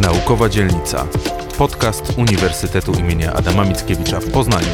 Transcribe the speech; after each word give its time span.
Naukowa 0.00 0.48
Dzielnica. 0.48 1.06
Podcast 1.58 2.18
Uniwersytetu 2.18 2.92
imienia 2.92 3.32
Adama 3.32 3.64
Mickiewicza 3.64 4.20
w 4.20 4.30
Poznaniu. 4.30 4.66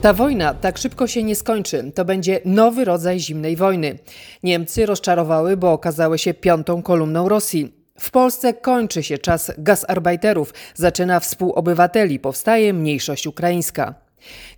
Ta 0.00 0.12
wojna 0.12 0.54
tak 0.54 0.78
szybko 0.78 1.06
się 1.06 1.22
nie 1.22 1.34
skończy. 1.36 1.92
To 1.94 2.04
będzie 2.04 2.40
nowy 2.44 2.84
rodzaj 2.84 3.20
zimnej 3.20 3.56
wojny. 3.56 3.98
Niemcy 4.42 4.86
rozczarowały, 4.86 5.56
bo 5.56 5.72
okazały 5.72 6.18
się 6.18 6.34
piątą 6.34 6.82
kolumną 6.82 7.28
Rosji. 7.28 7.74
W 7.98 8.10
Polsce 8.10 8.54
kończy 8.54 9.02
się 9.02 9.18
czas 9.18 9.52
gasarbajterów, 9.58 10.54
zaczyna 10.74 11.20
współobywateli, 11.20 12.18
powstaje 12.18 12.72
mniejszość 12.72 13.26
ukraińska. 13.26 14.09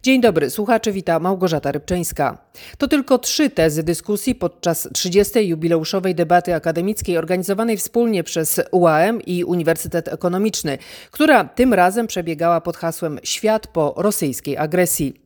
Dzień 0.03 0.21
dobry, 0.21 0.51
słuchacze, 0.51 0.93
wita 0.93 1.19
Małgorzata 1.19 1.73
Rybczyńska. 1.73 2.39
To 2.79 2.89
tylko 2.89 3.19
trzy 3.19 3.51
tezy 3.51 3.83
dyskusji 3.83 4.35
podczas 4.35 4.89
30. 4.93 5.49
jubileuszowej 5.49 6.15
debaty 6.15 6.55
akademickiej 6.55 7.19
organizowanej 7.19 7.77
wspólnie 7.77 8.25
przez 8.25 8.61
UAM 8.71 9.21
i 9.23 9.45
Uniwersytet 9.45 10.09
Ekonomiczny, 10.09 10.79
która 11.11 11.45
tym 11.45 11.75
razem 11.75 12.07
przebiegała 12.07 12.61
pod 12.61 12.77
hasłem 12.77 13.19
Świat 13.23 13.67
po 13.67 13.95
rosyjskiej 13.97 14.57
agresji. 14.57 15.22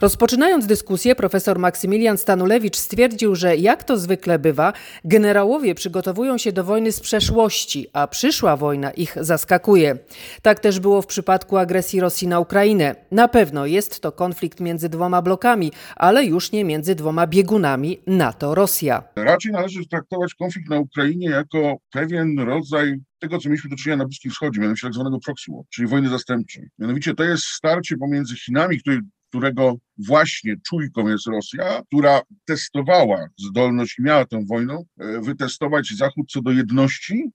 Rozpoczynając 0.00 0.66
dyskusję, 0.66 1.14
profesor 1.14 1.58
Maksymilian 1.58 2.18
Stanulewicz 2.18 2.76
stwierdził, 2.76 3.34
że 3.34 3.56
jak 3.56 3.84
to 3.84 3.96
zwykle 3.96 4.38
bywa, 4.38 4.72
generałowie 5.04 5.74
przygotowują 5.74 6.38
się 6.38 6.52
do 6.52 6.64
wojny 6.64 6.92
z 6.92 7.00
przeszłości, 7.00 7.86
a 7.92 8.06
przyszła 8.06 8.56
wojna 8.56 8.90
ich 8.90 9.16
zaskakuje. 9.20 9.98
Tak 10.42 10.60
też 10.60 10.80
było 10.80 11.02
w 11.02 11.06
przypadku 11.06 11.56
agresji 11.56 12.00
Rosji 12.00 12.28
na 12.28 12.40
Ukrainę. 12.40 12.94
Na 13.10 13.28
pewno 13.28 13.66
jest 13.66 14.00
to 14.00 14.12
konflikt 14.12 14.60
między 14.60 14.88
dwoma 14.88 15.22
blokami, 15.22 15.72
ale 15.96 16.24
już 16.24 16.52
nie 16.52 16.64
między 16.64 16.94
dwoma 16.94 17.26
biegunami 17.26 18.00
NATO-Rosja. 18.06 19.02
Raczej 19.16 19.52
należy 19.52 19.86
traktować 19.86 20.34
konflikt 20.34 20.70
na 20.70 20.78
Ukrainie 20.78 21.30
jako 21.30 21.76
pewien 21.90 22.38
rodzaj 22.38 22.94
tego, 23.18 23.38
co 23.38 23.48
mieliśmy 23.48 23.70
do 23.70 23.76
czynienia 23.76 23.96
na 23.96 24.04
Bliskim 24.04 24.30
Wschodzie, 24.30 24.60
mianowicie 24.60 24.86
tak 24.86 24.94
zwanego 24.94 25.18
proxy 25.24 25.52
war, 25.52 25.64
czyli 25.70 25.88
wojny 25.88 26.08
zastępczej. 26.08 26.68
Mianowicie 26.78 27.14
to 27.14 27.24
jest 27.24 27.44
starcie 27.44 27.96
pomiędzy 27.96 28.36
Chinami, 28.36 28.80
które 28.80 29.00
którego 29.32 29.76
właśnie 29.98 30.56
czujką 30.66 31.08
jest 31.08 31.26
Rosja, 31.26 31.82
która 31.86 32.20
testowała 32.44 33.28
zdolność 33.38 33.98
i 33.98 34.02
miała 34.02 34.24
tę 34.24 34.44
wojną 34.48 34.84
e, 34.98 35.20
wytestować 35.20 35.88
Zachód 35.96 36.26
co 36.30 36.42
do 36.42 36.50
jedności. 36.50 37.30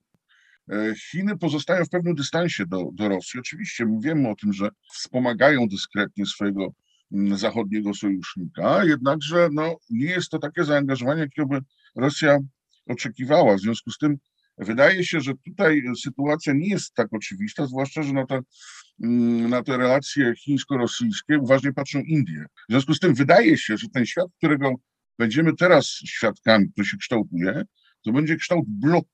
E, 0.71 0.93
Chiny 1.11 1.37
pozostają 1.37 1.85
w 1.85 1.89
pewnym 1.89 2.15
dystansie 2.15 2.65
do, 2.65 2.89
do 2.93 3.09
Rosji. 3.09 3.39
Oczywiście 3.39 3.85
wiemy 4.03 4.29
o 4.29 4.35
tym, 4.35 4.53
że 4.53 4.69
wspomagają 4.93 5.67
dyskretnie 5.67 6.25
swojego 6.25 6.67
mm, 7.11 7.37
zachodniego 7.37 7.93
sojusznika, 7.93 8.85
jednakże 8.85 9.49
no, 9.51 9.75
nie 9.89 10.09
jest 10.09 10.29
to 10.29 10.39
takie 10.39 10.63
zaangażowanie, 10.63 11.21
jakiego 11.21 11.47
by 11.47 11.59
Rosja 11.95 12.37
oczekiwała. 12.87 13.55
W 13.55 13.59
związku 13.59 13.91
z 13.91 13.97
tym 13.97 14.17
wydaje 14.57 15.03
się, 15.03 15.21
że 15.21 15.33
tutaj 15.45 15.83
sytuacja 16.01 16.53
nie 16.53 16.69
jest 16.69 16.93
tak 16.93 17.07
oczywista, 17.11 17.65
zwłaszcza, 17.65 18.03
że 18.03 18.13
na 18.13 18.25
te 18.25 18.35
Mm, 18.35 18.43
na 18.99 19.63
te 19.63 19.77
relacje 19.77 20.35
chińsko-rosyjskie 20.35 21.39
uważnie 21.39 21.73
patrzą 21.73 21.99
Indie. 21.99 22.45
W 22.69 22.71
związku 22.71 22.93
z 22.93 22.99
tym 22.99 23.13
wydaje 23.13 23.57
się, 23.57 23.77
że 23.77 23.89
ten 23.89 24.05
świat, 24.05 24.27
którego 24.37 24.71
będziemy 25.19 25.55
teraz 25.55 25.85
świadkami, 25.87 26.71
który 26.71 26.87
się 26.87 26.97
kształtuje, 26.97 27.61
to 28.05 28.11
będzie 28.11 28.35
kształt 28.35 28.65
bloków. 28.67 29.11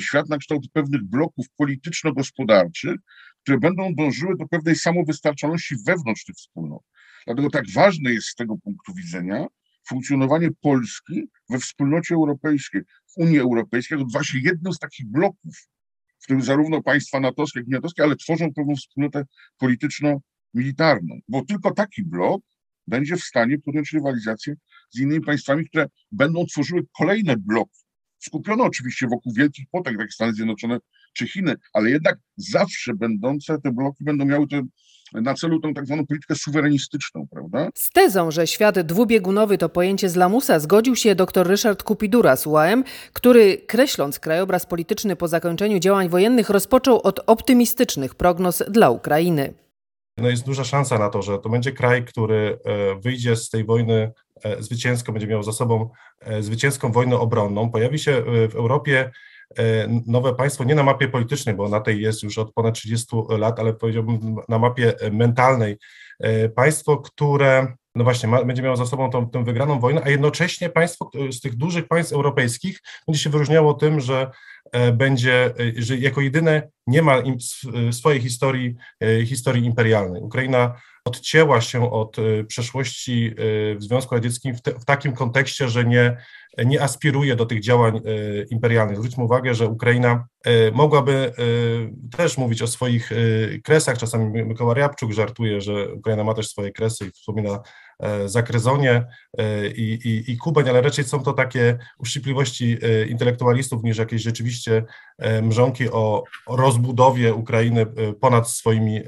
Świat 0.00 0.28
na 0.28 0.38
kształt 0.38 0.66
pewnych 0.72 1.04
bloków 1.04 1.46
polityczno-gospodarczych, 1.56 2.96
które 3.42 3.58
będą 3.58 3.94
dążyły 3.94 4.36
do 4.36 4.48
pewnej 4.48 4.76
samowystarczalności 4.76 5.74
wewnątrz 5.86 6.24
tych 6.24 6.36
wspólnot. 6.36 6.82
Dlatego 7.26 7.50
tak 7.50 7.64
ważne 7.74 8.12
jest 8.12 8.26
z 8.26 8.34
tego 8.34 8.56
punktu 8.58 8.94
widzenia 8.94 9.46
funkcjonowanie 9.88 10.48
Polski 10.60 11.28
we 11.50 11.58
wspólnocie 11.58 12.14
europejskiej, 12.14 12.82
w 13.06 13.16
Unii 13.16 13.38
Europejskiej, 13.38 13.98
to 13.98 14.04
właśnie 14.12 14.40
jednym 14.40 14.72
z 14.72 14.78
takich 14.78 15.06
bloków 15.06 15.68
w 16.24 16.26
tym 16.26 16.42
zarówno 16.42 16.82
państwa 16.82 17.20
natowskie, 17.20 17.60
jak 17.60 17.68
i 17.68 17.70
natowskie, 17.70 18.02
ale 18.02 18.16
tworzą 18.16 18.52
pewną 18.54 18.76
wspólnotę 18.76 19.24
polityczno-militarną, 19.58 21.18
bo 21.28 21.44
tylko 21.44 21.70
taki 21.70 22.04
blok 22.04 22.42
będzie 22.86 23.16
w 23.16 23.20
stanie 23.20 23.58
podjąć 23.58 23.92
rywalizację 23.92 24.54
z 24.90 25.00
innymi 25.00 25.24
państwami, 25.24 25.68
które 25.68 25.86
będą 26.12 26.46
tworzyły 26.46 26.82
kolejne 26.98 27.36
bloki. 27.36 27.80
Skupione 28.18 28.62
oczywiście 28.62 29.06
wokół 29.06 29.32
wielkich 29.32 29.66
potęg, 29.70 30.00
jak 30.00 30.12
Stany 30.12 30.32
Zjednoczone 30.32 30.78
czy 31.12 31.28
Chiny, 31.28 31.54
ale 31.72 31.90
jednak 31.90 32.18
zawsze 32.36 32.94
będące 32.94 33.58
te 33.60 33.72
bloki 33.72 34.04
będą 34.04 34.24
miały 34.24 34.48
te 34.48 34.62
na 35.14 35.34
celu 35.34 35.60
tą 35.60 35.74
tak 35.74 35.86
zwaną 35.86 36.06
politykę 36.06 36.34
suwerenistyczną, 36.34 37.26
prawda? 37.30 37.68
Z 37.74 37.90
tezą, 37.90 38.30
że 38.30 38.46
świat 38.46 38.80
dwubiegunowy 38.80 39.58
to 39.58 39.68
pojęcie 39.68 40.08
z 40.08 40.16
lamusa, 40.16 40.58
zgodził 40.58 40.96
się 40.96 41.14
dr 41.14 41.46
Ryszard 41.46 41.82
Kupidura 41.82 42.36
z 42.36 42.46
UAM, 42.46 42.84
który 43.12 43.58
kreśląc 43.58 44.18
krajobraz 44.18 44.66
polityczny 44.66 45.16
po 45.16 45.28
zakończeniu 45.28 45.78
działań 45.78 46.08
wojennych 46.08 46.50
rozpoczął 46.50 47.00
od 47.02 47.20
optymistycznych 47.26 48.14
prognoz 48.14 48.62
dla 48.68 48.90
Ukrainy. 48.90 49.54
No 50.16 50.30
jest 50.30 50.46
duża 50.46 50.64
szansa 50.64 50.98
na 50.98 51.10
to, 51.10 51.22
że 51.22 51.38
to 51.38 51.48
będzie 51.48 51.72
kraj, 51.72 52.04
który 52.04 52.58
e, 52.64 53.00
wyjdzie 53.00 53.36
z 53.36 53.50
tej 53.50 53.64
wojny 53.64 54.12
e, 54.42 54.62
zwycięsko, 54.62 55.12
będzie 55.12 55.26
miał 55.26 55.42
za 55.42 55.52
sobą 55.52 55.90
e, 56.20 56.42
zwycięską 56.42 56.92
wojnę 56.92 57.16
obronną. 57.18 57.70
Pojawi 57.70 57.98
się 57.98 58.22
w 58.48 58.54
Europie 58.54 59.10
nowe 60.06 60.34
państwo, 60.34 60.64
nie 60.64 60.74
na 60.74 60.82
mapie 60.82 61.08
politycznej, 61.08 61.54
bo 61.54 61.68
na 61.68 61.80
tej 61.80 62.00
jest 62.00 62.22
już 62.22 62.38
od 62.38 62.52
ponad 62.52 62.74
30 62.74 63.16
lat, 63.28 63.58
ale 63.60 63.74
powiedziałbym 63.74 64.36
na 64.48 64.58
mapie 64.58 64.94
mentalnej, 65.12 65.76
e, 66.20 66.48
państwo, 66.48 66.96
które 66.96 67.66
no 67.94 68.04
właśnie, 68.04 68.28
ma, 68.28 68.44
będzie 68.44 68.62
miało 68.62 68.76
za 68.76 68.86
sobą 68.86 69.10
tą, 69.10 69.44
wygraną 69.44 69.80
wojnę, 69.80 70.02
a 70.04 70.10
jednocześnie 70.10 70.70
państwo 70.70 71.10
z 71.30 71.40
tych 71.40 71.56
dużych 71.56 71.88
państw 71.88 72.12
europejskich 72.12 72.80
będzie 73.06 73.22
się 73.22 73.30
wyróżniało 73.30 73.74
tym, 73.74 74.00
że 74.00 74.30
e, 74.72 74.92
będzie, 74.92 75.54
że 75.76 75.96
jako 75.96 76.20
jedyne 76.20 76.68
nie 76.86 77.02
ma 77.02 77.18
im 77.18 77.36
swojej 77.92 78.20
historii, 78.20 78.76
historii 79.24 79.64
imperialnej. 79.64 80.22
Ukraina 80.22 80.74
odcięła 81.04 81.60
się 81.60 81.90
od 81.92 82.16
przeszłości 82.48 83.34
w 83.76 83.76
Związku 83.78 84.14
Radzieckim 84.14 84.54
w, 84.54 84.62
te, 84.62 84.72
w 84.72 84.84
takim 84.84 85.12
kontekście, 85.12 85.68
że 85.68 85.84
nie 85.84 86.16
nie 86.64 86.82
aspiruje 86.82 87.36
do 87.36 87.46
tych 87.46 87.60
działań 87.60 87.96
e, 87.96 88.00
imperialnych. 88.42 88.96
Zwróćmy 88.96 89.24
uwagę, 89.24 89.54
że 89.54 89.68
Ukraina 89.68 90.26
mogłaby 90.72 91.32
też 92.16 92.38
mówić 92.38 92.62
o 92.62 92.66
swoich 92.66 93.10
kresach. 93.64 93.98
Czasami 93.98 94.44
Mikołaj 94.44 94.74
Ryabczuk 94.74 95.12
żartuje, 95.12 95.60
że 95.60 95.92
Ukraina 95.92 96.24
ma 96.24 96.34
też 96.34 96.48
swoje 96.48 96.72
kresy 96.72 97.06
i 97.06 97.10
wspomina 97.10 97.60
Zakrezonie 98.26 99.06
i, 99.76 99.98
i, 100.04 100.32
i 100.32 100.36
Kubeń, 100.36 100.68
ale 100.68 100.82
raczej 100.82 101.04
są 101.04 101.22
to 101.22 101.32
takie 101.32 101.78
uszczypliwości 101.98 102.78
intelektualistów 103.08 103.82
niż 103.84 103.98
jakieś 103.98 104.22
rzeczywiście 104.22 104.84
mrzonki 105.42 105.90
o, 105.90 106.24
rozbudowie 106.48 107.34
Ukrainy 107.34 107.86
ponad 108.20 108.50
swoimi 108.50 109.00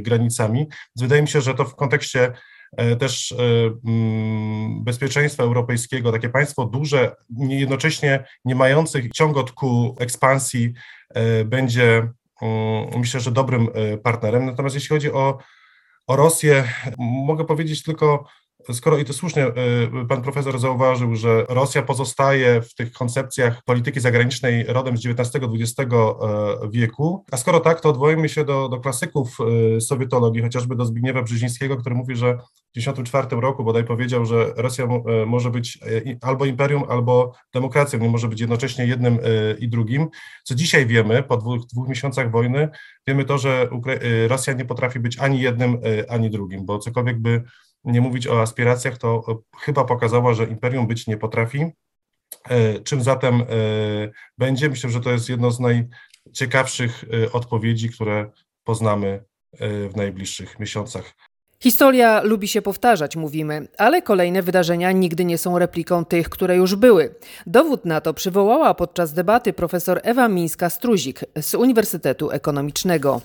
granicami. 0.00 0.58
Więc 0.58 1.02
wydaje 1.02 1.22
mi 1.22 1.28
się, 1.28 1.40
że 1.40 1.54
to 1.54 1.64
w 1.64 1.76
kontekście 1.76 2.32
E, 2.76 2.96
też 2.96 3.32
e, 3.32 3.36
mm, 3.86 4.84
bezpieczeństwa 4.84 5.42
europejskiego, 5.42 6.12
takie 6.12 6.28
państwo 6.28 6.64
duże, 6.64 7.16
jednocześnie 7.38 8.24
nie 8.44 8.54
mających 8.54 9.12
ciągot 9.12 9.52
ku 9.52 9.96
ekspansji, 9.98 10.74
e, 11.14 11.44
będzie 11.44 12.08
mm, 12.42 12.98
myślę, 12.98 13.20
że 13.20 13.30
dobrym 13.30 13.68
partnerem. 14.02 14.46
Natomiast 14.46 14.74
jeśli 14.74 14.88
chodzi 14.88 15.12
o, 15.12 15.38
o 16.08 16.16
Rosję, 16.16 16.64
mogę 16.98 17.44
powiedzieć 17.44 17.82
tylko 17.82 18.24
skoro 18.72 18.98
i 18.98 19.04
to 19.04 19.12
słusznie 19.12 19.46
y, 19.46 19.52
pan 20.08 20.22
profesor 20.22 20.58
zauważył, 20.58 21.16
że 21.16 21.46
Rosja 21.48 21.82
pozostaje 21.82 22.62
w 22.62 22.74
tych 22.74 22.92
koncepcjach 22.92 23.62
polityki 23.64 24.00
zagranicznej 24.00 24.64
rodem 24.64 24.98
z 24.98 25.06
XIX-XX 25.06 25.78
e, 25.80 26.16
wieku, 26.70 27.24
a 27.30 27.36
skoro 27.36 27.60
tak, 27.60 27.80
to 27.80 27.88
odwołujemy 27.88 28.28
się 28.28 28.44
do, 28.44 28.68
do 28.68 28.80
klasyków 28.80 29.36
y, 29.76 29.80
sowietologii, 29.80 30.42
chociażby 30.42 30.76
do 30.76 30.84
Zbigniewa 30.84 31.22
Brzezińskiego, 31.22 31.76
który 31.76 31.94
mówi, 31.94 32.16
że 32.16 32.34
w 32.70 32.72
1954 32.72 33.40
roku 33.40 33.64
bodaj 33.64 33.84
powiedział, 33.84 34.26
że 34.26 34.52
Rosja 34.56 34.84
e, 34.84 35.26
może 35.26 35.50
być 35.50 35.78
e, 35.82 36.16
albo 36.20 36.44
imperium, 36.44 36.84
albo 36.88 37.32
demokracją, 37.54 37.98
nie 37.98 38.08
może 38.08 38.28
być 38.28 38.40
jednocześnie 38.40 38.86
jednym 38.86 39.18
i 39.58 39.68
drugim. 39.68 40.08
Co 40.44 40.54
dzisiaj 40.54 40.86
wiemy, 40.86 41.22
po 41.22 41.36
dwóch, 41.36 41.66
dwóch 41.66 41.88
miesiącach 41.88 42.30
wojny, 42.30 42.68
wiemy 43.06 43.24
to, 43.24 43.38
że 43.38 43.68
Rosja 44.28 44.52
nie 44.52 44.64
potrafi 44.64 45.00
być 45.00 45.18
ani 45.18 45.40
jednym, 45.40 45.78
ani 46.08 46.30
drugim, 46.30 46.66
bo 46.66 46.78
cokolwiek 46.78 47.18
by 47.18 47.42
nie 47.88 48.00
mówić 48.00 48.26
o 48.26 48.42
aspiracjach, 48.42 48.98
to 48.98 49.42
chyba 49.60 49.84
pokazała, 49.84 50.34
że 50.34 50.44
imperium 50.44 50.86
być 50.86 51.06
nie 51.06 51.16
potrafi. 51.16 51.66
E, 52.48 52.80
czym 52.80 53.02
zatem 53.02 53.34
e, 53.34 53.44
będzie? 54.38 54.68
Myślę, 54.68 54.90
że 54.90 55.00
to 55.00 55.10
jest 55.10 55.28
jedno 55.28 55.50
z 55.50 55.60
najciekawszych 55.60 57.04
e, 57.24 57.32
odpowiedzi, 57.32 57.90
które 57.90 58.30
poznamy 58.64 59.24
w 59.60 59.96
najbliższych 59.96 60.60
miesiącach. 60.60 61.14
Historia 61.60 62.22
lubi 62.22 62.48
się 62.48 62.62
powtarzać, 62.62 63.16
mówimy, 63.16 63.68
ale 63.78 64.02
kolejne 64.02 64.42
wydarzenia 64.42 64.92
nigdy 64.92 65.24
nie 65.24 65.38
są 65.38 65.58
repliką 65.58 66.04
tych, 66.04 66.28
które 66.28 66.56
już 66.56 66.74
były. 66.74 67.14
Dowód 67.46 67.84
na 67.84 68.00
to 68.00 68.14
przywołała 68.14 68.74
podczas 68.74 69.12
debaty 69.12 69.52
profesor 69.52 70.00
Ewa 70.02 70.28
Mińska-Struzik 70.28 71.24
z 71.40 71.54
Uniwersytetu 71.54 72.30
Ekonomicznego. 72.30 73.20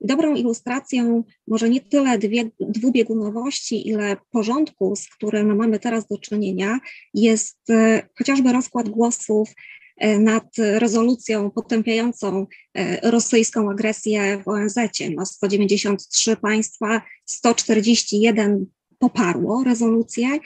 Dobrą 0.00 0.34
ilustracją 0.34 1.24
może 1.48 1.70
nie 1.70 1.80
tyle 1.80 2.18
dwie, 2.18 2.50
dwubiegunowości, 2.60 3.88
ile 3.88 4.16
porządku, 4.30 4.96
z 4.96 5.08
którym 5.08 5.56
mamy 5.56 5.78
teraz 5.78 6.06
do 6.06 6.18
czynienia, 6.18 6.78
jest 7.14 7.70
e, 7.70 8.08
chociażby 8.18 8.52
rozkład 8.52 8.88
głosów 8.88 9.48
e, 9.96 10.18
nad 10.18 10.44
rezolucją 10.58 11.50
potępiającą 11.50 12.46
e, 12.74 13.10
rosyjską 13.10 13.70
agresję 13.70 14.42
w 14.42 14.48
ONZ. 14.48 14.76
No 15.16 15.26
193 15.26 16.36
państwa, 16.36 17.02
141 17.24 18.66
poparło 18.98 19.64
rezolucję, 19.64 20.38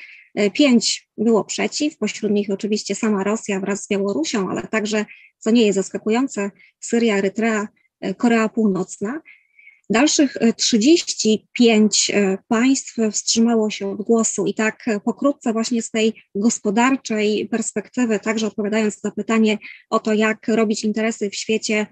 pięć 0.53 1.09
było 1.19 1.45
przeciw, 1.45 1.99
pośród 1.99 2.33
nich 2.33 2.51
oczywiście 2.51 2.95
sama 2.95 3.25
Rosja 3.25 3.61
wraz 3.61 3.85
z 3.85 3.89
Białorusią, 3.89 4.51
ale 4.51 4.63
także, 4.63 5.05
co 5.39 5.51
nie 5.51 5.67
jest 5.67 5.77
zaskakujące, 5.77 6.51
Syria, 6.81 7.17
Erytrea, 7.17 7.69
Korea 8.17 8.49
Północna. 8.49 9.21
Dalszych 9.91 10.37
35 10.57 12.11
e, 12.11 12.17
e, 12.17 12.39
państw 12.49 12.97
wstrzymało 13.13 13.71
się 13.71 13.91
od 13.91 14.03
głosu 14.03 14.47
i 14.47 14.55
tak 14.55 14.89
e, 14.89 15.01
pokrótce 15.01 15.53
właśnie 15.53 15.83
z 15.83 15.91
tej 15.91 16.23
gospodarczej 16.35 17.49
perspektywy, 17.49 18.19
także 18.21 18.47
odpowiadając 18.47 19.05
na 19.05 19.11
pytanie 19.11 19.59
o 19.91 19.99
to, 20.01 20.13
jak 20.13 20.49
robić 20.49 20.85
interesy 20.85 21.31
w 21.31 21.37
świecie 21.37 21.87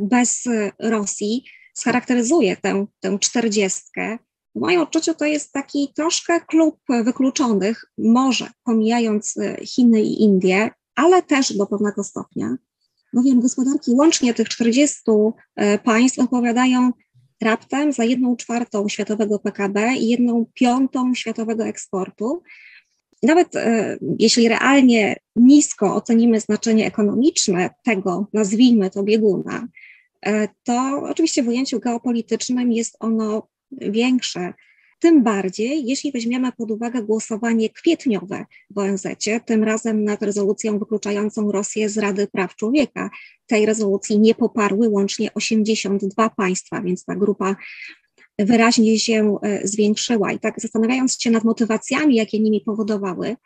bez 0.00 0.44
Rosji, 0.78 1.44
scharakteryzuje 1.74 2.56
tę, 2.56 2.86
tę 3.00 3.18
czterdziestkę. 3.18 4.18
W 4.54 4.60
moim 4.60 4.80
odczuciu 4.80 5.14
to 5.14 5.24
jest 5.24 5.52
taki 5.52 5.92
troszkę 5.96 6.40
klub 6.40 6.78
wykluczonych, 7.04 7.84
może 7.98 8.50
pomijając 8.64 9.34
Chiny 9.64 10.02
i 10.02 10.22
Indie, 10.22 10.70
ale 10.94 11.22
też 11.22 11.56
do 11.56 11.66
pewnego 11.66 12.04
stopnia, 12.04 12.56
bowiem 13.12 13.40
gospodarki 13.40 13.90
łącznie 13.90 14.34
tych 14.34 14.48
40 14.48 15.00
państw 15.84 16.18
odpowiadają 16.18 16.92
raptem 17.42 17.92
za 17.92 18.04
jedną 18.04 18.36
czwartą 18.36 18.88
światowego 18.88 19.38
PKB 19.38 19.94
i 19.96 20.08
jedną 20.08 20.46
piątą 20.54 21.14
światowego 21.14 21.64
eksportu. 21.64 22.42
Nawet 23.22 23.56
e, 23.56 23.96
jeśli 24.18 24.48
realnie 24.48 25.16
nisko 25.36 25.94
ocenimy 25.94 26.40
znaczenie 26.40 26.86
ekonomiczne 26.86 27.70
tego, 27.84 28.26
nazwijmy 28.32 28.90
to 28.90 29.02
bieguna, 29.02 29.68
e, 30.26 30.48
to 30.62 31.02
oczywiście 31.10 31.42
w 31.42 31.48
ujęciu 31.48 31.80
geopolitycznym 31.80 32.72
jest 32.72 32.96
ono 33.00 33.48
większe. 33.70 34.54
Tym 35.02 35.22
bardziej, 35.22 35.86
jeśli 35.86 36.12
weźmiemy 36.12 36.52
pod 36.52 36.70
uwagę 36.70 37.02
głosowanie 37.02 37.70
kwietniowe 37.70 38.46
w 38.70 38.78
ONZ, 38.78 39.06
tym 39.46 39.64
razem 39.64 40.04
nad 40.04 40.22
rezolucją 40.22 40.78
wykluczającą 40.78 41.52
Rosję 41.52 41.88
z 41.88 41.98
Rady 41.98 42.26
Praw 42.26 42.56
Człowieka. 42.56 43.10
Tej 43.46 43.66
rezolucji 43.66 44.18
nie 44.18 44.34
poparły 44.34 44.88
łącznie 44.88 45.34
82 45.34 46.30
państwa, 46.30 46.82
więc 46.82 47.04
ta 47.04 47.16
grupa 47.16 47.56
wyraźnie 48.38 48.98
się 48.98 49.38
e, 49.42 49.68
zwiększyła. 49.68 50.32
I 50.32 50.38
tak 50.38 50.60
zastanawiając 50.60 51.22
się 51.22 51.30
nad 51.30 51.44
motywacjami, 51.44 52.16
jakie 52.16 52.40
nimi 52.40 52.60
powodowały, 52.60 53.36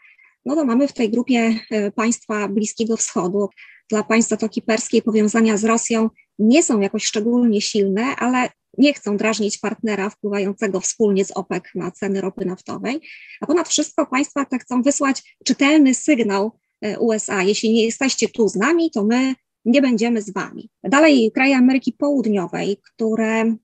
no 0.45 0.55
to 0.55 0.65
mamy 0.65 0.89
w 0.89 0.93
tej 0.93 1.11
grupie 1.11 1.59
e, 1.71 1.91
państwa 1.91 2.49
Bliskiego 2.49 2.97
Wschodu. 2.97 3.49
Dla 3.91 4.03
państw 4.03 4.31
Zatoki 4.31 4.63
Perskiej 4.63 5.03
powiązania 5.03 5.57
z 5.57 5.65
Rosją 5.65 6.11
nie 6.39 6.63
są 6.63 6.81
jakoś 6.81 7.05
szczególnie 7.05 7.61
silne, 7.61 8.03
ale 8.03 8.49
nie 8.79 8.93
chcą 8.95 9.17
drażnić 9.17 9.59
partnera 9.59 10.11
wpływającego 10.11 10.81
wspólnie 10.81 11.25
z 11.25 11.31
OPEC 11.31 11.65
na 11.75 11.91
ceny 11.91 12.21
ropy 12.21 12.45
naftowej, 12.45 13.01
a 13.41 13.47
ponad 13.47 13.69
wszystko 13.69 14.07
państwa 14.07 14.45
te 14.45 14.59
chcą 14.59 14.83
wysłać 14.83 15.37
czytelny 15.45 15.95
sygnał 15.95 16.53
e, 16.81 16.99
USA. 16.99 17.43
Jeśli 17.43 17.73
nie 17.73 17.85
jesteście 17.85 18.29
tu 18.29 18.49
z 18.49 18.55
nami, 18.55 18.91
to 18.91 19.05
my 19.05 19.35
nie 19.65 19.83
będziemy 19.83 20.23
z 20.23 20.33
wami. 20.33 20.71
Dalej 20.85 21.33
kraje 21.35 21.57
Ameryki 21.57 21.93
Południowej, 21.93 22.77
które 22.95 23.57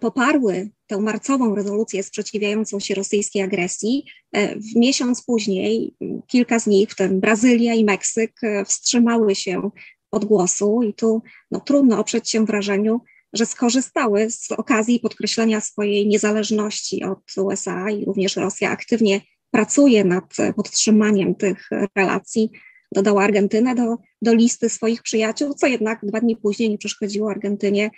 poparły 0.00 0.70
tę 0.86 1.00
marcową 1.00 1.54
rezolucję 1.54 2.02
sprzeciwiającą 2.02 2.80
się 2.80 2.94
rosyjskiej 2.94 3.42
agresji. 3.42 4.04
E, 4.32 4.56
w 4.56 4.76
miesiąc 4.76 5.24
później 5.24 5.94
kilka 6.26 6.58
z 6.58 6.66
nich, 6.66 6.90
w 6.90 6.96
tym 6.96 7.20
Brazylia 7.20 7.74
i 7.74 7.84
Meksyk, 7.84 8.32
e, 8.42 8.64
wstrzymały 8.64 9.34
się 9.34 9.70
od 10.10 10.24
głosu 10.24 10.82
i 10.82 10.94
tu 10.94 11.22
no, 11.50 11.60
trudno 11.60 11.98
oprzeć 11.98 12.30
się 12.30 12.44
wrażeniu, 12.44 13.00
że 13.32 13.46
skorzystały 13.46 14.30
z 14.30 14.52
okazji 14.52 15.00
podkreślenia 15.00 15.60
swojej 15.60 16.08
niezależności 16.08 17.04
od 17.04 17.36
USA 17.36 17.90
i 17.90 18.04
również 18.04 18.36
Rosja 18.36 18.70
aktywnie 18.70 19.20
pracuje 19.50 20.04
nad 20.04 20.36
podtrzymaniem 20.56 21.34
tych 21.34 21.68
relacji. 21.96 22.50
Dodała 22.92 23.24
Argentynę 23.24 23.74
do, 23.74 23.96
do 24.22 24.34
listy 24.34 24.68
swoich 24.68 25.02
przyjaciół, 25.02 25.54
co 25.54 25.66
jednak 25.66 25.98
dwa 26.02 26.20
dni 26.20 26.36
później 26.36 26.70
nie 26.70 26.78
przeszkodziło 26.78 27.30
Argentynie, 27.30 27.90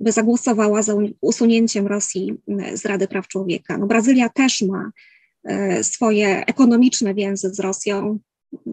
by 0.00 0.12
zagłosowała 0.12 0.82
za 0.82 0.94
usunięciem 1.20 1.86
Rosji 1.86 2.34
z 2.74 2.84
Rady 2.84 3.08
Praw 3.08 3.28
Człowieka. 3.28 3.78
No, 3.78 3.86
Brazylia 3.86 4.28
też 4.28 4.62
ma 4.62 4.90
e, 5.44 5.84
swoje 5.84 6.46
ekonomiczne 6.46 7.14
więzy 7.14 7.54
z 7.54 7.60
Rosją. 7.60 8.18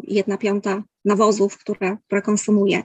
Jedna 0.03 0.37
piąta 0.37 0.83
nawozów, 1.05 1.57
które, 1.57 1.97
które 2.07 2.21
konsumuje 2.21 2.83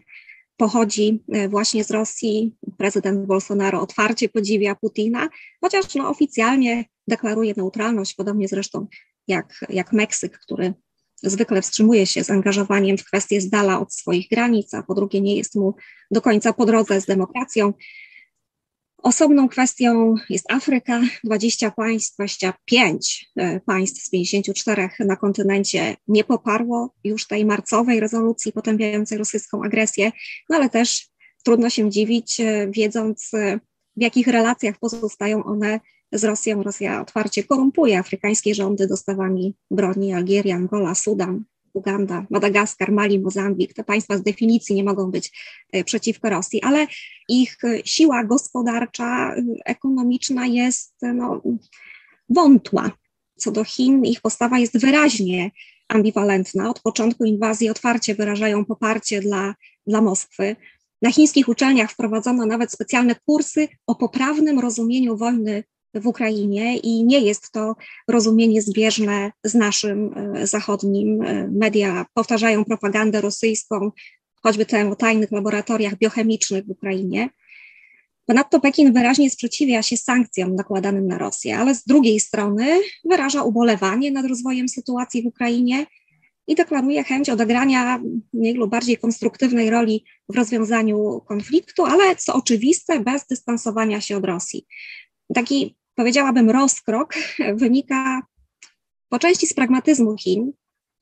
pochodzi 0.60 1.22
e, 1.32 1.48
właśnie 1.48 1.84
z 1.84 1.90
Rosji. 1.90 2.54
Prezydent 2.78 3.26
Bolsonaro 3.26 3.80
otwarcie 3.80 4.28
podziwia 4.28 4.74
Putina, 4.74 5.28
chociaż 5.60 5.94
no, 5.94 6.08
oficjalnie 6.08 6.84
deklaruje 7.08 7.54
neutralność, 7.56 8.14
podobnie 8.14 8.48
zresztą 8.48 8.86
jak, 9.28 9.64
jak 9.68 9.92
Meksyk, 9.92 10.38
który 10.38 10.74
zwykle 11.22 11.62
wstrzymuje 11.62 12.06
się 12.06 12.24
z 12.24 12.30
angażowaniem 12.30 12.98
w 12.98 13.04
kwestie 13.04 13.40
z 13.40 13.50
dala 13.50 13.80
od 13.80 13.94
swoich 13.94 14.28
granic, 14.28 14.74
a 14.74 14.82
po 14.82 14.94
drugie 14.94 15.20
nie 15.20 15.36
jest 15.36 15.54
mu 15.54 15.74
do 16.10 16.20
końca 16.20 16.52
po 16.52 16.66
drodze 16.66 17.00
z 17.00 17.06
demokracją. 17.06 17.72
Osobną 19.02 19.48
kwestią 19.48 20.14
jest 20.30 20.52
Afryka. 20.52 21.00
20 21.24 21.70
państw, 21.70 22.14
25 22.14 23.30
e, 23.36 23.60
państw 23.60 24.02
z 24.02 24.10
54 24.10 24.88
na 25.00 25.16
kontynencie 25.16 25.96
nie 26.08 26.24
poparło 26.24 26.94
już 27.04 27.26
tej 27.26 27.44
marcowej 27.44 28.00
rezolucji 28.00 28.52
potępiającej 28.52 29.18
rosyjską 29.18 29.64
agresję, 29.64 30.12
no 30.50 30.56
ale 30.56 30.70
też 30.70 31.08
trudno 31.44 31.70
się 31.70 31.90
dziwić, 31.90 32.40
e, 32.40 32.70
wiedząc 32.70 33.34
e, 33.34 33.60
w 33.96 34.02
jakich 34.02 34.26
relacjach 34.26 34.78
pozostają 34.78 35.44
one 35.44 35.80
z 36.12 36.24
Rosją. 36.24 36.62
Rosja 36.62 37.00
otwarcie 37.00 37.44
korumpuje 37.44 37.98
afrykańskie 37.98 38.54
rządy 38.54 38.86
dostawami 38.86 39.54
broni 39.70 40.14
Algieria, 40.14 40.56
Angola, 40.56 40.94
Sudan, 40.94 41.44
Uganda, 41.74 42.26
Madagaskar, 42.30 42.92
Mali, 42.92 43.18
Mozambik, 43.18 43.74
te 43.74 43.84
państwa 43.84 44.16
z 44.16 44.22
definicji 44.22 44.74
nie 44.74 44.84
mogą 44.84 45.10
być 45.10 45.32
e, 45.72 45.84
przeciwko 45.84 46.30
Rosji, 46.30 46.62
ale 46.62 46.86
ich 47.28 47.56
e, 47.64 47.78
siła 47.84 48.24
gospodarcza, 48.24 49.34
e, 49.34 49.42
ekonomiczna 49.64 50.46
jest 50.46 50.94
no, 51.02 51.42
wątła. 52.28 52.90
Co 53.36 53.50
do 53.50 53.64
Chin, 53.64 54.04
ich 54.04 54.20
postawa 54.20 54.58
jest 54.58 54.78
wyraźnie 54.78 55.50
ambiwalentna. 55.88 56.70
Od 56.70 56.80
początku 56.80 57.24
inwazji 57.24 57.70
otwarcie 57.70 58.14
wyrażają 58.14 58.64
poparcie 58.64 59.20
dla, 59.20 59.54
dla 59.86 60.00
Moskwy. 60.00 60.56
Na 61.02 61.12
chińskich 61.12 61.48
uczelniach 61.48 61.90
wprowadzono 61.90 62.46
nawet 62.46 62.72
specjalne 62.72 63.14
kursy 63.26 63.68
o 63.86 63.94
poprawnym 63.94 64.58
rozumieniu 64.58 65.16
wojny 65.16 65.64
w 65.94 66.06
Ukrainie 66.06 66.76
i 66.76 67.04
nie 67.04 67.20
jest 67.20 67.52
to 67.52 67.76
rozumienie 68.08 68.62
zbieżne 68.62 69.32
z 69.44 69.54
naszym 69.54 70.14
e, 70.16 70.46
zachodnim. 70.46 71.22
E, 71.22 71.48
media 71.52 72.06
powtarzają 72.14 72.64
propagandę 72.64 73.20
rosyjską, 73.20 73.90
choćby 74.42 74.66
tę 74.66 74.90
o 74.90 74.96
tajnych 74.96 75.32
laboratoriach 75.32 75.98
biochemicznych 75.98 76.66
w 76.66 76.70
Ukrainie. 76.70 77.28
Ponadto 78.26 78.60
Pekin 78.60 78.92
wyraźnie 78.92 79.30
sprzeciwia 79.30 79.82
się 79.82 79.96
sankcjom 79.96 80.54
nakładanym 80.54 81.06
na 81.06 81.18
Rosję, 81.18 81.58
ale 81.58 81.74
z 81.74 81.84
drugiej 81.84 82.20
strony 82.20 82.80
wyraża 83.04 83.42
ubolewanie 83.42 84.10
nad 84.10 84.26
rozwojem 84.26 84.68
sytuacji 84.68 85.22
w 85.22 85.26
Ukrainie 85.26 85.86
i 86.46 86.54
deklaruje 86.54 87.04
chęć 87.04 87.30
odegrania 87.30 88.00
mniej 88.32 88.54
lub 88.54 88.70
bardziej 88.70 88.96
konstruktywnej 88.96 89.70
roli 89.70 90.04
w 90.28 90.36
rozwiązaniu 90.36 91.20
konfliktu, 91.28 91.84
ale 91.84 92.16
co 92.16 92.34
oczywiste, 92.34 93.00
bez 93.00 93.26
dystansowania 93.26 94.00
się 94.00 94.16
od 94.16 94.24
Rosji. 94.24 94.66
Taki 95.34 95.76
powiedziałabym, 96.00 96.50
rozkrok 96.50 97.14
wynika 97.62 98.22
po 99.08 99.18
części 99.18 99.46
z 99.46 99.54
pragmatyzmu 99.54 100.16
Chin, 100.16 100.52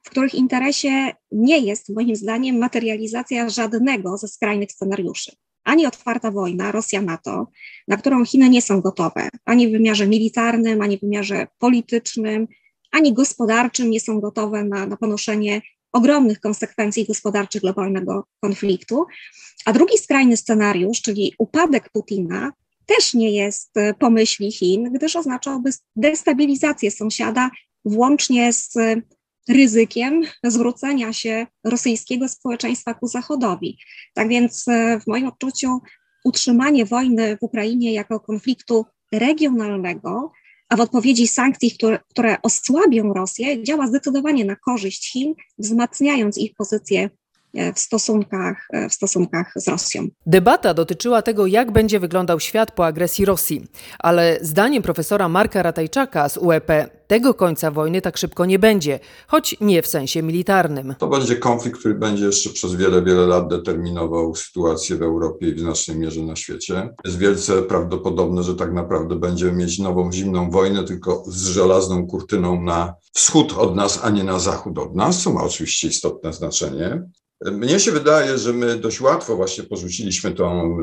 w 0.02 0.10
których 0.10 0.34
interesie 0.34 1.12
nie 1.32 1.58
jest, 1.58 1.88
moim 1.88 2.16
zdaniem, 2.16 2.58
materializacja 2.58 3.48
żadnego 3.48 4.16
ze 4.16 4.28
skrajnych 4.28 4.72
scenariuszy. 4.72 5.32
Ani 5.64 5.86
otwarta 5.86 6.30
wojna 6.30 6.72
Rosja-NATO, 6.72 7.46
na 7.88 7.96
którą 7.96 8.24
Chiny 8.24 8.48
nie 8.48 8.62
są 8.62 8.80
gotowe, 8.80 9.28
ani 9.44 9.68
w 9.68 9.72
wymiarze 9.72 10.06
militarnym, 10.06 10.80
ani 10.80 10.98
w 10.98 11.00
wymiarze 11.00 11.46
politycznym, 11.58 12.48
ani 12.92 13.12
gospodarczym 13.12 13.90
nie 13.90 14.00
są 14.00 14.20
gotowe 14.20 14.64
na, 14.64 14.86
na 14.86 14.96
ponoszenie 14.96 15.60
ogromnych 15.92 16.40
konsekwencji 16.40 17.06
gospodarczych 17.06 17.62
globalnego 17.62 18.26
konfliktu. 18.40 19.06
A 19.64 19.72
drugi 19.72 19.98
skrajny 19.98 20.36
scenariusz, 20.36 21.02
czyli 21.02 21.34
upadek 21.38 21.90
Putina, 21.92 22.52
też 22.88 23.14
nie 23.14 23.30
jest 23.30 23.76
e, 23.76 23.94
pomyśli 23.94 24.52
Chin, 24.52 24.92
gdyż 24.92 25.16
oznaczałby 25.16 25.70
destabilizację 25.96 26.90
sąsiada, 26.90 27.50
włącznie 27.84 28.52
z 28.52 28.74
ryzykiem 29.48 30.22
zwrócenia 30.44 31.12
się 31.12 31.46
rosyjskiego 31.64 32.28
społeczeństwa 32.28 32.94
ku 32.94 33.06
Zachodowi. 33.06 33.78
Tak 34.14 34.28
więc 34.28 34.68
e, 34.68 35.00
w 35.00 35.06
moim 35.06 35.26
odczuciu 35.26 35.80
utrzymanie 36.24 36.84
wojny 36.84 37.36
w 37.36 37.42
Ukrainie 37.42 37.92
jako 37.92 38.20
konfliktu 38.20 38.86
regionalnego, 39.12 40.32
a 40.68 40.76
w 40.76 40.80
odpowiedzi 40.80 41.26
sankcji, 41.26 41.70
które, 41.70 41.98
które 42.10 42.42
osłabią 42.42 43.12
Rosję, 43.12 43.62
działa 43.62 43.86
zdecydowanie 43.86 44.44
na 44.44 44.56
korzyść 44.56 45.12
Chin, 45.12 45.34
wzmacniając 45.58 46.38
ich 46.38 46.54
pozycję 46.54 47.10
E, 47.10 47.10
w 47.74 47.80
stosunkach, 47.80 48.68
e, 48.72 48.88
w 48.88 48.94
stosunkach 48.94 49.52
z 49.56 49.68
Rosją. 49.68 50.08
Debata 50.26 50.74
dotyczyła 50.74 51.22
tego, 51.22 51.46
jak 51.46 51.72
będzie 51.72 52.00
wyglądał 52.00 52.40
świat 52.40 52.72
po 52.72 52.86
agresji 52.86 53.24
Rosji, 53.24 53.66
ale 53.98 54.38
zdaniem 54.42 54.82
profesora 54.82 55.28
Marka 55.28 55.62
Ratajczaka 55.62 56.28
z 56.28 56.36
UEP 56.36 56.70
tego 57.08 57.34
końca 57.34 57.70
wojny 57.70 58.00
tak 58.00 58.16
szybko 58.16 58.46
nie 58.46 58.58
będzie, 58.58 59.00
choć 59.26 59.56
nie 59.60 59.82
w 59.82 59.86
sensie 59.86 60.22
militarnym. 60.22 60.94
To 60.98 61.08
będzie 61.08 61.36
konflikt, 61.36 61.78
który 61.78 61.94
będzie 61.94 62.24
jeszcze 62.24 62.50
przez 62.50 62.74
wiele, 62.74 63.02
wiele 63.02 63.26
lat 63.26 63.48
determinował 63.48 64.34
sytuację 64.34 64.96
w 64.96 65.02
Europie 65.02 65.48
i 65.48 65.54
w 65.54 65.60
znacznej 65.60 65.98
mierze 65.98 66.22
na 66.22 66.36
świecie. 66.36 66.94
Jest 67.04 67.18
wielce 67.18 67.62
prawdopodobne, 67.62 68.42
że 68.42 68.54
tak 68.54 68.72
naprawdę 68.72 69.16
będziemy 69.16 69.52
mieć 69.52 69.78
nową 69.78 70.12
zimną 70.12 70.50
wojnę, 70.50 70.84
tylko 70.84 71.24
z 71.26 71.46
żelazną 71.46 72.06
kurtyną 72.06 72.62
na 72.62 72.94
wschód 73.12 73.54
od 73.58 73.76
nas, 73.76 74.00
a 74.02 74.10
nie 74.10 74.24
na 74.24 74.38
zachód 74.38 74.78
od 74.78 74.96
nas, 74.96 75.22
co 75.22 75.32
ma 75.32 75.42
oczywiście 75.42 75.88
istotne 75.88 76.32
znaczenie. 76.32 77.02
Mnie 77.44 77.80
się 77.80 77.92
wydaje, 77.92 78.38
że 78.38 78.52
my 78.52 78.76
dość 78.76 79.00
łatwo 79.00 79.36
właśnie 79.36 79.64
porzuciliśmy 79.64 80.32
tą 80.32 80.78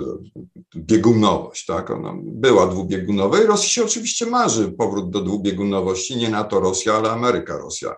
biegunowość, 0.75 1.65
tak? 1.65 1.91
Ona 1.91 2.13
była 2.23 2.67
dwubiegunowa 2.67 3.41
i 3.41 3.45
Rosji 3.45 3.69
się 3.69 3.83
oczywiście 3.83 4.25
marzy 4.25 4.71
powrót 4.71 5.09
do 5.09 5.21
dwubiegunowości, 5.21 6.17
nie 6.17 6.29
NATO 6.29 6.59
Rosja, 6.59 6.93
ale 6.93 7.11
Ameryka 7.11 7.57
Rosja. 7.57 7.95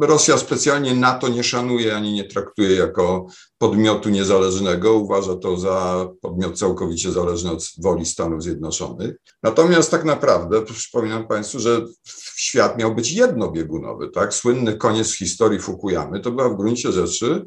Rosja 0.00 0.38
specjalnie 0.38 0.94
NATO 0.94 1.28
nie 1.28 1.44
szanuje 1.44 1.96
ani 1.96 2.12
nie 2.12 2.24
traktuje 2.24 2.76
jako 2.76 3.26
podmiotu 3.58 4.08
niezależnego, 4.08 4.94
uważa 4.94 5.36
to 5.36 5.56
za 5.56 6.08
podmiot 6.20 6.58
całkowicie 6.58 7.12
zależny 7.12 7.50
od 7.50 7.64
woli 7.78 8.06
Stanów 8.06 8.42
Zjednoczonych. 8.42 9.14
Natomiast 9.42 9.90
tak 9.90 10.04
naprawdę 10.04 10.62
przypominam 10.62 11.28
Państwu, 11.28 11.58
że 11.58 11.84
świat 12.36 12.78
miał 12.78 12.94
być 12.94 13.12
jednobiegunowy, 13.12 14.08
tak? 14.08 14.34
Słynny 14.34 14.76
koniec 14.76 15.16
historii 15.16 15.58
Fukuyamy 15.58 16.20
to 16.20 16.30
była 16.30 16.48
w 16.48 16.56
gruncie 16.56 16.92
rzeczy 16.92 17.44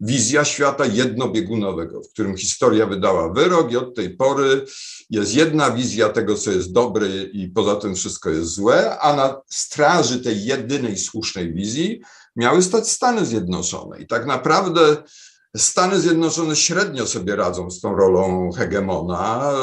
wizja 0.00 0.44
świata 0.44 0.86
jednobiegunowego, 0.86 2.02
w 2.02 2.08
którym 2.08 2.36
historia 2.36 2.86
wydała 2.86 3.32
wyrok 3.32 3.72
i 3.72 3.76
od 3.76 3.94
tej 3.94 4.16
pory 4.16 4.64
jest 5.10 5.34
jedna 5.34 5.70
wizja 5.70 6.08
tego, 6.08 6.34
co 6.34 6.50
jest 6.50 6.72
dobre 6.72 7.06
i 7.32 7.48
poza 7.48 7.76
tym 7.76 7.94
wszystko 7.94 8.30
jest 8.30 8.50
złe, 8.50 8.98
a 8.98 9.16
na 9.16 9.40
straży 9.46 10.20
tej 10.20 10.44
jedynej 10.44 10.98
słusznej 10.98 11.54
wizji 11.54 12.00
miały 12.36 12.62
stać 12.62 12.88
Stany 12.88 13.26
Zjednoczone. 13.26 14.00
I 14.00 14.06
tak 14.06 14.26
naprawdę 14.26 14.96
Stany 15.56 16.00
Zjednoczone 16.00 16.56
średnio 16.56 17.06
sobie 17.06 17.36
radzą 17.36 17.70
z 17.70 17.80
tą 17.80 17.96
rolą 17.96 18.52
hegemona, 18.52 19.52
e, 19.52 19.54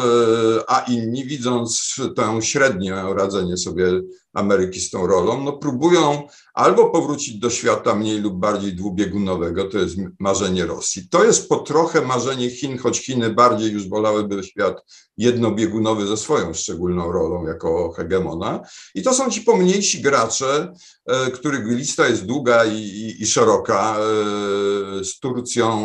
a 0.68 0.80
inni, 0.80 1.26
widząc 1.26 1.96
tę 2.16 2.42
średnie 2.42 2.94
radzenie 3.16 3.58
sobie 3.58 4.02
Ameryki 4.34 4.82
z 4.82 4.90
tą 4.90 5.08
rolą, 5.08 5.44
no 5.44 5.54
próbują 5.54 6.28
albo 6.54 6.90
powrócić 6.90 7.40
do 7.40 7.50
świata 7.50 7.96
mniej 7.96 8.20
lub 8.20 8.40
bardziej 8.40 8.76
dwubiegunowego, 8.76 9.64
to 9.70 9.78
jest 9.78 9.98
marzenie 10.20 10.66
Rosji. 10.66 11.10
To 11.10 11.26
jest 11.26 11.50
po 11.50 11.58
trochę 11.58 12.02
marzenie 12.02 12.50
Chin, 12.50 12.78
choć 12.78 13.00
Chiny 13.00 13.30
bardziej 13.30 13.72
już 13.72 13.90
wolałyby 13.90 14.44
świat 14.44 14.84
jednobiegunowy 15.18 16.08
ze 16.08 16.18
swoją 16.18 16.54
szczególną 16.54 17.12
rolą 17.12 17.48
jako 17.48 17.92
hegemona. 17.92 18.62
I 18.96 19.04
to 19.04 19.14
są 19.14 19.30
ci 19.30 19.42
pomniejsi 19.42 20.02
gracze, 20.02 20.74
e, 21.06 21.32
których 21.32 21.68
lista 21.68 22.08
jest 22.08 22.26
długa 22.26 22.66
i, 22.66 22.78
i, 22.78 23.24
i 23.24 23.28
szeroka, 23.28 23.96
e, 23.98 25.04
z 25.04 25.20
Turcją, 25.20 25.84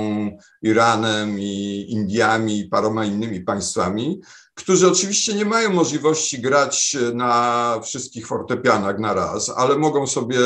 Iranem 0.63 1.41
i 1.41 1.87
Indiami 1.89 2.61
i 2.61 2.69
paroma 2.69 3.05
innymi 3.05 3.41
państwami, 3.41 4.21
którzy 4.59 4.89
oczywiście 4.89 5.35
nie 5.35 5.45
mają 5.45 5.73
możliwości 5.73 6.41
grać 6.41 6.97
na 7.15 7.81
wszystkich 7.85 8.27
fortepianach 8.27 8.99
na 8.99 9.15
raz, 9.15 9.53
ale 9.57 9.79
mogą 9.79 10.07
sobie 10.07 10.39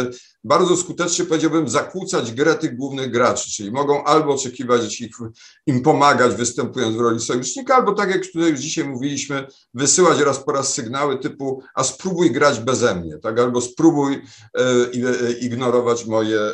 bardzo 0.45 0.77
skutecznie, 0.77 1.25
powiedziałbym, 1.25 1.69
zakłócać 1.69 2.33
grę 2.33 2.55
tych 2.55 2.77
głównych 2.77 3.11
graczy, 3.11 3.51
czyli 3.51 3.71
mogą 3.71 4.05
albo 4.05 4.35
oczekiwać, 4.35 5.01
ich, 5.01 5.17
im 5.67 5.83
pomagać, 5.83 6.35
występując 6.35 6.97
w 6.97 7.01
roli 7.01 7.21
sojusznika, 7.21 7.77
albo 7.77 7.93
tak 7.93 8.11
jak 8.11 8.27
tutaj 8.27 8.51
już 8.51 8.61
dzisiaj 8.61 8.85
mówiliśmy, 8.85 9.47
wysyłać 9.75 10.21
raz 10.21 10.45
po 10.45 10.53
raz 10.53 10.75
sygnały 10.75 11.19
typu, 11.19 11.63
a 11.75 11.85
spróbuj 11.85 12.31
grać 12.31 12.61
beze 12.61 12.95
mnie, 12.95 13.19
tak, 13.19 13.41
albo 13.41 13.61
spróbuj 13.61 14.15
e, 14.15 14.21
e, 14.59 15.33
ignorować 15.33 16.07
moje, 16.07 16.41
e, 16.41 16.53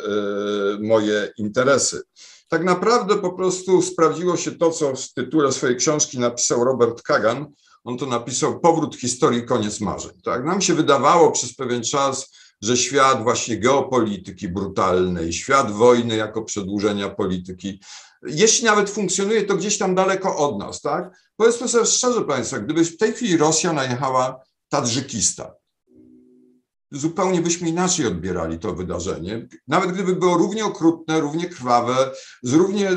moje 0.81 1.33
interesy. 1.37 2.01
Tak 2.49 2.63
naprawdę 2.63 3.15
po 3.15 3.33
prostu 3.33 3.81
sprawdziło 3.81 4.37
się 4.37 4.51
to, 4.51 4.71
co 4.71 4.95
w 4.95 5.13
tytule 5.13 5.51
swojej 5.51 5.75
książki 5.75 6.19
napisał 6.19 6.63
Robert 6.63 7.01
Kagan. 7.01 7.45
On 7.83 7.97
to 7.97 8.05
napisał 8.05 8.59
Powrót 8.59 8.95
historii, 8.95 9.45
koniec 9.45 9.81
marzeń. 9.81 10.11
Tak? 10.23 10.45
Nam 10.45 10.61
się 10.61 10.73
wydawało 10.73 11.31
przez 11.31 11.55
pewien 11.55 11.83
czas, 11.83 12.31
że 12.61 12.77
świat 12.77 13.23
właśnie 13.23 13.57
geopolityki 13.57 14.47
brutalnej, 14.47 15.33
świat 15.33 15.71
wojny 15.71 16.15
jako 16.15 16.41
przedłużenia 16.41 17.09
polityki, 17.09 17.79
jeśli 18.23 18.65
nawet 18.65 18.89
funkcjonuje, 18.89 19.43
to 19.43 19.55
gdzieś 19.55 19.77
tam 19.77 19.95
daleko 19.95 20.37
od 20.37 20.59
nas, 20.59 20.81
tak? 20.81 21.17
Powiedzmy 21.35 21.67
sobie 21.67 21.85
szczerze 21.85 22.21
Państwa, 22.21 22.59
gdyby 22.59 22.85
w 22.85 22.97
tej 22.97 23.13
chwili 23.13 23.37
Rosja 23.37 23.73
najechała 23.73 24.39
Tadżykistan, 24.69 25.51
zupełnie 26.91 27.41
byśmy 27.41 27.69
inaczej 27.69 28.05
odbierali 28.05 28.59
to 28.59 28.75
wydarzenie. 28.75 29.47
Nawet 29.67 29.91
gdyby 29.91 30.15
było 30.15 30.37
równie 30.37 30.65
okrutne, 30.65 31.21
równie 31.21 31.49
krwawe, 31.49 32.11
z 32.43 32.53
równie 32.53 32.89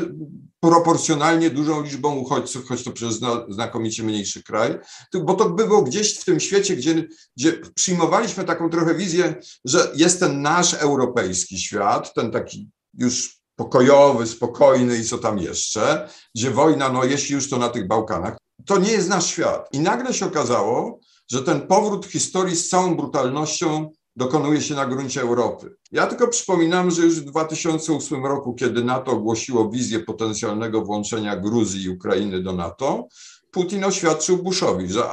proporcjonalnie 0.59 1.49
dużą 1.49 1.81
liczbą 1.81 2.15
uchodźców, 2.15 2.65
choć 2.65 2.83
to 2.83 2.91
przez 2.91 3.19
znakomicie 3.49 4.03
mniejszy 4.03 4.43
kraj, 4.43 4.79
bo 5.23 5.33
to 5.33 5.49
by 5.49 5.67
było 5.67 5.81
gdzieś 5.81 6.19
w 6.19 6.25
tym 6.25 6.39
świecie, 6.39 6.75
gdzie, 6.75 7.07
gdzie 7.37 7.53
przyjmowaliśmy 7.75 8.43
taką 8.43 8.69
trochę 8.69 8.95
wizję, 8.95 9.35
że 9.65 9.91
jest 9.95 10.19
ten 10.19 10.41
nasz 10.41 10.73
europejski 10.73 11.59
świat, 11.59 12.13
ten 12.13 12.31
taki 12.31 12.69
już 12.93 13.43
pokojowy, 13.55 14.27
spokojny 14.27 14.97
i 14.97 15.03
co 15.03 15.17
tam 15.17 15.39
jeszcze, 15.39 16.09
gdzie 16.35 16.51
wojna, 16.51 16.89
no 16.89 17.03
jeśli 17.03 17.35
już 17.35 17.49
to 17.49 17.57
na 17.57 17.69
tych 17.69 17.87
Bałkanach, 17.87 18.37
to 18.65 18.77
nie 18.77 18.91
jest 18.91 19.09
nasz 19.09 19.25
świat. 19.25 19.69
I 19.73 19.79
nagle 19.79 20.13
się 20.13 20.25
okazało, 20.25 20.99
że 21.31 21.43
ten 21.43 21.67
powrót 21.67 22.05
historii 22.05 22.55
z 22.55 22.69
całą 22.69 22.95
brutalnością 22.95 23.91
dokonuje 24.15 24.61
się 24.61 24.75
na 24.75 24.85
gruncie 24.85 25.21
Europy. 25.21 25.75
Ja 25.91 26.07
tylko 26.07 26.27
przypominam, 26.27 26.91
że 26.91 27.01
już 27.01 27.19
w 27.19 27.25
2008 27.25 28.25
roku, 28.25 28.53
kiedy 28.53 28.83
NATO 28.83 29.11
ogłosiło 29.11 29.69
wizję 29.69 29.99
potencjalnego 29.99 30.81
włączenia 30.81 31.35
Gruzji 31.37 31.83
i 31.83 31.89
Ukrainy 31.89 32.43
do 32.43 32.53
NATO, 32.53 33.07
Putin 33.51 33.83
oświadczył 33.83 34.37
Bushowi, 34.37 34.87
że 34.89 35.03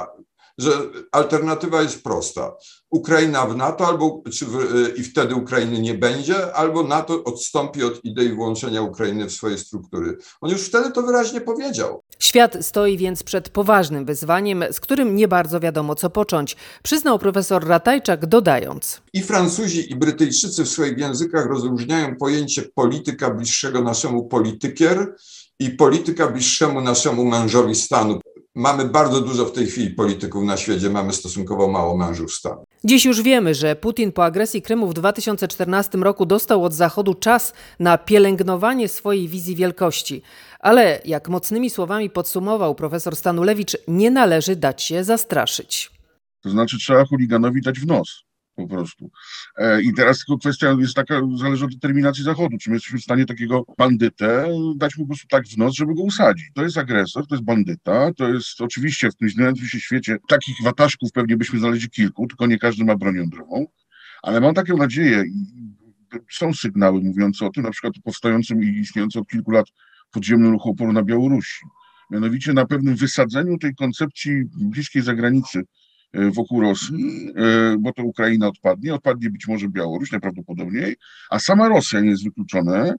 że 0.61 0.71
alternatywa 1.13 1.83
jest 1.83 2.05
prosta. 2.05 2.53
Ukraina 2.91 3.47
w 3.47 3.57
NATO, 3.57 3.87
albo, 3.87 4.23
czy 4.33 4.47
w, 4.47 4.59
i 4.97 5.03
wtedy 5.03 5.35
Ukrainy 5.35 5.81
nie 5.81 5.95
będzie, 5.95 6.55
albo 6.55 6.83
NATO 6.83 7.25
odstąpi 7.25 7.83
od 7.83 8.05
idei 8.05 8.33
włączenia 8.33 8.83
Ukrainy 8.83 9.27
w 9.27 9.33
swoje 9.33 9.59
struktury. 9.59 10.17
On 10.41 10.51
już 10.51 10.63
wtedy 10.63 10.91
to 10.91 11.03
wyraźnie 11.03 11.41
powiedział. 11.41 12.03
Świat 12.19 12.57
stoi 12.61 12.97
więc 12.97 13.23
przed 13.23 13.49
poważnym 13.49 14.05
wyzwaniem, 14.05 14.65
z 14.73 14.81
którym 14.81 15.17
nie 15.17 15.29
bardzo 15.29 15.61
wiadomo 15.61 15.95
co 15.95 16.11
począć, 16.11 16.57
przyznał 16.83 17.19
profesor 17.19 17.67
Ratajczak, 17.67 18.27
dodając. 18.27 19.03
I 19.13 19.23
Francuzi, 19.23 19.93
i 19.93 19.97
Brytyjczycy 19.97 20.65
w 20.65 20.69
swoich 20.69 20.99
językach 20.99 21.47
rozróżniają 21.47 22.17
pojęcie 22.17 22.63
polityka 22.75 23.31
bliższego 23.31 23.83
naszemu 23.83 24.29
politykier 24.29 25.15
i 25.61 25.71
polityka 25.71 26.29
bliższemu 26.29 26.81
naszemu 26.81 27.25
mężowi 27.25 27.75
stanu 27.75 28.21
mamy 28.55 28.85
bardzo 28.85 29.21
dużo 29.21 29.45
w 29.45 29.53
tej 29.53 29.67
chwili 29.67 29.91
polityków 29.91 30.45
na 30.45 30.57
świecie, 30.57 30.91
mamy 30.91 31.13
stosunkowo 31.13 31.69
mało 31.69 31.97
mężów 31.97 32.33
stanu. 32.33 32.65
Dziś 32.85 33.05
już 33.05 33.23
wiemy, 33.23 33.55
że 33.55 33.77
Putin 33.77 34.13
po 34.13 34.25
agresji 34.25 34.63
Krymu 34.63 34.89
w 34.89 34.95
2014 34.95 35.99
roku 35.99 36.27
dostał 36.27 36.65
od 36.65 36.75
Zachodu 36.75 37.15
czas 37.15 37.53
na 37.79 37.99
pielęgnowanie 37.99 38.89
swojej 38.89 39.29
wizji 39.29 39.57
wielkości. 39.57 40.23
Ale 40.61 41.01
jak 41.05 41.29
mocnymi 41.29 41.71
słowami 41.71 42.11
podsumował 42.11 42.75
profesor 42.75 43.17
Stanulewicz, 43.17 43.77
nie 43.89 44.11
należy 44.11 44.57
dać 44.57 44.83
się 44.83 45.05
zastraszyć. 45.05 45.91
To 46.43 46.51
znaczy 46.51 46.79
trzeba 46.79 47.05
chuliganowi 47.05 47.63
dać 47.63 47.81
w 47.81 47.87
nos 47.87 48.30
po 48.61 48.75
prostu. 48.75 49.11
E, 49.57 49.83
I 49.83 49.95
teraz 49.95 50.19
tylko 50.19 50.39
kwestia 50.39 50.77
jest 50.81 50.95
taka, 50.95 51.21
zależy 51.37 51.65
od 51.65 51.75
determinacji 51.75 52.25
Zachodu. 52.25 52.59
Czy 52.59 52.71
my 52.71 52.77
jesteśmy 52.77 52.99
w 52.99 53.03
stanie 53.03 53.27
takiego 53.27 53.65
bandytę 53.79 54.49
dać 54.77 54.97
mu 54.97 55.05
po 55.05 55.09
prostu 55.09 55.29
tak 55.29 55.47
w 55.47 55.57
nos, 55.57 55.75
żeby 55.75 55.95
go 55.95 56.03
usadzić. 56.03 56.47
To 56.55 56.63
jest 56.63 56.79
agresor, 56.79 57.27
to 57.27 57.35
jest 57.35 57.45
bandyta, 57.45 58.11
to 58.17 58.29
jest 58.29 58.61
oczywiście 58.61 59.11
w 59.11 59.17
tym 59.17 59.29
zmieniającym 59.29 59.67
się 59.67 59.81
świecie 59.81 60.17
takich 60.29 60.57
wataszków 60.65 61.13
pewnie 61.13 61.37
byśmy 61.37 61.59
znaleźli 61.59 61.91
kilku, 61.91 62.27
tylko 62.27 62.47
nie 62.47 62.59
każdy 62.59 62.85
ma 62.85 62.97
broń 62.97 63.15
jądrową. 63.15 63.67
Ale 64.23 64.41
mam 64.41 64.55
taką 64.55 64.77
nadzieję 64.77 65.25
i 65.27 65.71
są 66.31 66.55
sygnały 66.55 67.01
mówiące 67.01 67.47
o 67.47 67.51
tym, 67.51 67.63
na 67.63 67.71
przykład 67.71 67.93
o 67.99 68.01
powstającym 68.05 68.63
i 68.63 68.67
istniejącym 68.67 69.23
od 69.23 69.29
kilku 69.29 69.51
lat 69.51 69.67
podziemnym 70.11 70.53
ruchu 70.53 70.71
oporu 70.71 70.93
na 70.93 71.03
Białorusi. 71.03 71.65
Mianowicie 72.11 72.53
na 72.53 72.67
pewnym 72.67 72.97
wysadzeniu 72.97 73.59
tej 73.59 73.75
koncepcji 73.75 74.45
bliskiej 74.61 75.03
zagranicy 75.03 75.63
wokół 76.15 76.61
Rosji, 76.61 77.33
e, 77.37 77.77
bo 77.79 77.93
to 77.93 78.03
Ukraina 78.03 78.49
odpadnie, 78.49 78.95
odpadnie 78.95 79.31
być 79.31 79.49
może 79.49 79.69
Białoruś 79.69 80.13
najprawdopodobniej, 80.13 80.97
a 81.31 81.39
sama 81.39 81.69
Rosja 81.69 82.01
nie 82.01 82.11
jest 82.11 82.25
wykluczone, 82.25 82.95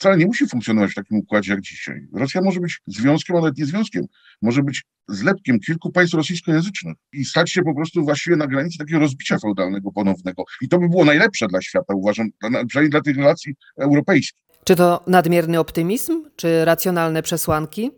wcale 0.00 0.16
nie 0.16 0.26
musi 0.26 0.46
funkcjonować 0.46 0.90
w 0.90 0.94
takim 0.94 1.18
układzie 1.18 1.52
jak 1.52 1.60
dzisiaj. 1.60 2.08
Rosja 2.12 2.40
może 2.42 2.60
być 2.60 2.80
związkiem, 2.86 3.36
a 3.36 3.40
nawet 3.40 3.58
nie 3.58 3.66
związkiem. 3.66 4.04
Może 4.42 4.62
być 4.62 4.82
zlepkiem 5.08 5.60
kilku 5.60 5.92
państw 5.92 6.14
rosyjskojęzycznych 6.14 6.96
i 7.12 7.24
stać 7.24 7.50
się 7.50 7.62
po 7.62 7.74
prostu 7.74 8.04
właściwie 8.04 8.36
na 8.36 8.46
granicy 8.46 8.78
takiego 8.78 8.98
rozbicia 8.98 9.38
feudalnego 9.38 9.92
ponownego. 9.92 10.44
I 10.60 10.68
to 10.68 10.78
by 10.78 10.88
było 10.88 11.04
najlepsze 11.04 11.48
dla 11.48 11.62
świata, 11.62 11.94
uważam, 11.94 12.28
przynajmniej 12.68 12.90
dla 12.90 13.00
tych 13.00 13.16
relacji 13.16 13.54
europejskich. 13.78 14.42
Czy 14.64 14.76
to 14.76 15.04
nadmierny 15.06 15.58
optymizm, 15.58 16.24
czy 16.36 16.64
racjonalne 16.64 17.22
przesłanki? 17.22 17.90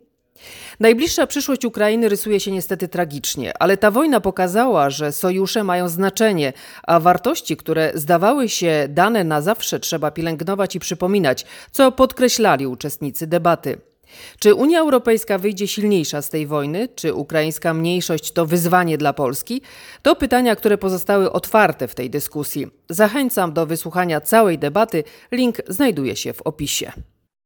Najbliższa 0.80 1.26
przyszłość 1.26 1.64
Ukrainy 1.64 2.08
rysuje 2.08 2.40
się 2.40 2.50
niestety 2.50 2.88
tragicznie, 2.88 3.52
ale 3.58 3.76
ta 3.76 3.90
wojna 3.90 4.20
pokazała, 4.20 4.90
że 4.90 5.12
sojusze 5.12 5.64
mają 5.64 5.88
znaczenie, 5.88 6.52
a 6.82 7.00
wartości, 7.00 7.56
które 7.56 7.92
zdawały 7.94 8.48
się 8.48 8.86
dane 8.88 9.24
na 9.24 9.40
zawsze, 9.40 9.80
trzeba 9.80 10.10
pielęgnować 10.10 10.76
i 10.76 10.80
przypominać, 10.80 11.46
co 11.70 11.92
podkreślali 11.92 12.66
uczestnicy 12.66 13.26
debaty. 13.26 13.78
Czy 14.38 14.54
Unia 14.54 14.80
Europejska 14.80 15.38
wyjdzie 15.38 15.68
silniejsza 15.68 16.22
z 16.22 16.28
tej 16.28 16.46
wojny? 16.46 16.88
Czy 16.94 17.14
ukraińska 17.14 17.74
mniejszość 17.74 18.32
to 18.32 18.46
wyzwanie 18.46 18.98
dla 18.98 19.12
Polski? 19.12 19.62
To 20.02 20.16
pytania, 20.16 20.56
które 20.56 20.78
pozostały 20.78 21.32
otwarte 21.32 21.88
w 21.88 21.94
tej 21.94 22.10
dyskusji. 22.10 22.66
Zachęcam 22.88 23.52
do 23.52 23.66
wysłuchania 23.66 24.20
całej 24.20 24.58
debaty. 24.58 25.04
Link 25.32 25.56
znajduje 25.68 26.16
się 26.16 26.32
w 26.32 26.42
opisie. 26.42 26.92